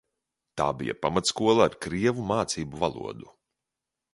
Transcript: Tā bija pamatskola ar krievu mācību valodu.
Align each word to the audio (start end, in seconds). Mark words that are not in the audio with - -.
Tā 0.61 0.69
bija 0.77 0.95
pamatskola 1.03 1.67
ar 1.71 1.75
krievu 1.87 2.27
mācību 2.33 2.83
valodu. 2.85 3.31